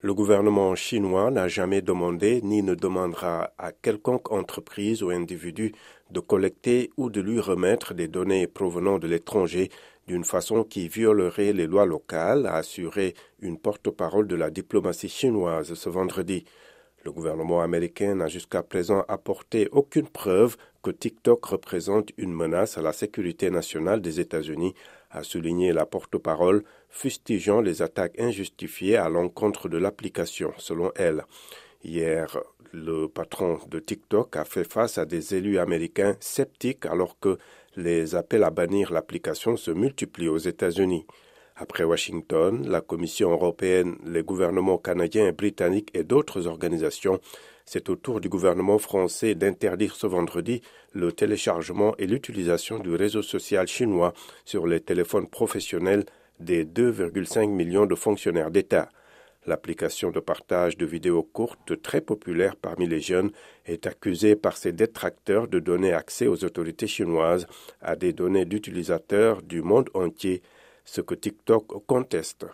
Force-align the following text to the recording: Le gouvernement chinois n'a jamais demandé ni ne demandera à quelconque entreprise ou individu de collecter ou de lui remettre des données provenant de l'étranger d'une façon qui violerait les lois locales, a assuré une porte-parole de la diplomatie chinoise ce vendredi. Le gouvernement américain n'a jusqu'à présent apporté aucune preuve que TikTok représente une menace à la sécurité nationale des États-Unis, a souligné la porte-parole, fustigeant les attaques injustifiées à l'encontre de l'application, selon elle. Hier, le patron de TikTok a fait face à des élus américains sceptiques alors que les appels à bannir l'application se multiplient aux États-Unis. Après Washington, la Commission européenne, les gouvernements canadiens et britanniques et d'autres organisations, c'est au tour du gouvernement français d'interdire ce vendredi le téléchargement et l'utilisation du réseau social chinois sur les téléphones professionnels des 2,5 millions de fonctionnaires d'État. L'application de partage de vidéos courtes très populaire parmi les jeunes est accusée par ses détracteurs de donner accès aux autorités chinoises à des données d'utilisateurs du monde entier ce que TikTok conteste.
Le 0.00 0.14
gouvernement 0.14 0.76
chinois 0.76 1.32
n'a 1.32 1.48
jamais 1.48 1.82
demandé 1.82 2.40
ni 2.44 2.62
ne 2.62 2.76
demandera 2.76 3.50
à 3.58 3.72
quelconque 3.72 4.30
entreprise 4.30 5.02
ou 5.02 5.10
individu 5.10 5.72
de 6.12 6.20
collecter 6.20 6.90
ou 6.96 7.10
de 7.10 7.20
lui 7.20 7.40
remettre 7.40 7.94
des 7.94 8.06
données 8.06 8.46
provenant 8.46 9.00
de 9.00 9.08
l'étranger 9.08 9.70
d'une 10.06 10.22
façon 10.22 10.62
qui 10.62 10.86
violerait 10.86 11.52
les 11.52 11.66
lois 11.66 11.84
locales, 11.84 12.46
a 12.46 12.54
assuré 12.54 13.14
une 13.40 13.58
porte-parole 13.58 14.28
de 14.28 14.36
la 14.36 14.50
diplomatie 14.50 15.08
chinoise 15.08 15.74
ce 15.74 15.88
vendredi. 15.88 16.44
Le 17.08 17.12
gouvernement 17.12 17.62
américain 17.62 18.16
n'a 18.16 18.28
jusqu'à 18.28 18.62
présent 18.62 19.02
apporté 19.08 19.70
aucune 19.72 20.08
preuve 20.08 20.58
que 20.82 20.90
TikTok 20.90 21.42
représente 21.46 22.10
une 22.18 22.34
menace 22.34 22.76
à 22.76 22.82
la 22.82 22.92
sécurité 22.92 23.48
nationale 23.48 24.02
des 24.02 24.20
États-Unis, 24.20 24.74
a 25.10 25.22
souligné 25.22 25.72
la 25.72 25.86
porte-parole, 25.86 26.64
fustigeant 26.90 27.62
les 27.62 27.80
attaques 27.80 28.20
injustifiées 28.20 28.98
à 28.98 29.08
l'encontre 29.08 29.70
de 29.70 29.78
l'application, 29.78 30.52
selon 30.58 30.92
elle. 30.96 31.24
Hier, 31.82 32.38
le 32.72 33.06
patron 33.06 33.58
de 33.70 33.78
TikTok 33.78 34.36
a 34.36 34.44
fait 34.44 34.70
face 34.70 34.98
à 34.98 35.06
des 35.06 35.34
élus 35.34 35.58
américains 35.58 36.14
sceptiques 36.20 36.84
alors 36.84 37.18
que 37.18 37.38
les 37.74 38.16
appels 38.16 38.44
à 38.44 38.50
bannir 38.50 38.92
l'application 38.92 39.56
se 39.56 39.70
multiplient 39.70 40.28
aux 40.28 40.36
États-Unis. 40.36 41.06
Après 41.60 41.82
Washington, 41.82 42.68
la 42.68 42.80
Commission 42.80 43.32
européenne, 43.32 43.96
les 44.06 44.22
gouvernements 44.22 44.78
canadiens 44.78 45.26
et 45.26 45.32
britanniques 45.32 45.90
et 45.92 46.04
d'autres 46.04 46.46
organisations, 46.46 47.18
c'est 47.64 47.88
au 47.88 47.96
tour 47.96 48.20
du 48.20 48.28
gouvernement 48.28 48.78
français 48.78 49.34
d'interdire 49.34 49.96
ce 49.96 50.06
vendredi 50.06 50.62
le 50.92 51.10
téléchargement 51.10 51.96
et 51.98 52.06
l'utilisation 52.06 52.78
du 52.78 52.94
réseau 52.94 53.22
social 53.22 53.66
chinois 53.66 54.14
sur 54.44 54.68
les 54.68 54.78
téléphones 54.78 55.26
professionnels 55.26 56.04
des 56.38 56.64
2,5 56.64 57.48
millions 57.48 57.86
de 57.86 57.96
fonctionnaires 57.96 58.52
d'État. 58.52 58.88
L'application 59.44 60.12
de 60.12 60.20
partage 60.20 60.76
de 60.76 60.86
vidéos 60.86 61.24
courtes 61.24 61.82
très 61.82 62.00
populaire 62.00 62.54
parmi 62.54 62.86
les 62.86 63.00
jeunes 63.00 63.32
est 63.66 63.88
accusée 63.88 64.36
par 64.36 64.56
ses 64.56 64.70
détracteurs 64.70 65.48
de 65.48 65.58
donner 65.58 65.92
accès 65.92 66.28
aux 66.28 66.44
autorités 66.44 66.86
chinoises 66.86 67.48
à 67.80 67.96
des 67.96 68.12
données 68.12 68.44
d'utilisateurs 68.44 69.42
du 69.42 69.60
monde 69.60 69.90
entier 69.94 70.40
ce 70.88 71.02
que 71.02 71.14
TikTok 71.14 71.84
conteste. 71.86 72.46